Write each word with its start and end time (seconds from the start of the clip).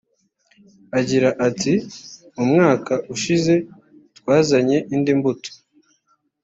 Agira 0.99 1.29
ati 1.47 1.73
“Mu 2.35 2.43
mwaka 2.51 2.93
ushize 3.13 3.53
twazanye 4.17 4.77
indi 4.95 5.11
mbuto 5.17 5.49